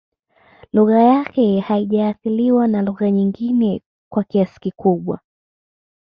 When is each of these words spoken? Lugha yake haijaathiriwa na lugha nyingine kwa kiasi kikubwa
Lugha 0.73 0.99
yake 1.01 1.59
haijaathiriwa 1.59 2.67
na 2.67 2.81
lugha 2.81 3.11
nyingine 3.11 3.81
kwa 4.11 4.23
kiasi 4.23 4.59
kikubwa 4.59 5.19